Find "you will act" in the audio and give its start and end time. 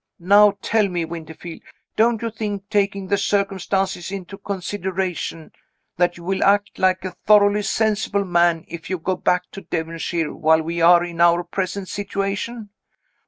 6.17-6.79